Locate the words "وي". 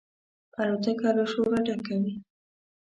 2.01-2.13